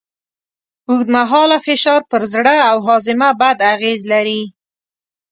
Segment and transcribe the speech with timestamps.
[0.89, 4.41] اوږدمهاله فشار پر زړه او هاضمه بد اغېز لري.